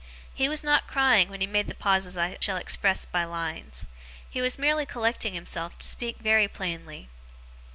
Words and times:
He 0.33 0.49
was 0.49 0.63
not 0.63 0.87
crying 0.87 1.29
when 1.29 1.41
he 1.41 1.45
made 1.45 1.67
the 1.67 1.75
pauses 1.75 2.17
I 2.17 2.35
shall 2.41 2.57
express 2.57 3.05
by 3.05 3.23
lines. 3.23 3.85
He 4.27 4.41
was 4.41 4.57
merely 4.57 4.87
collecting 4.87 5.35
himself 5.35 5.77
to 5.77 5.87
speak 5.87 6.17
very 6.17 6.47
plainly. 6.47 7.07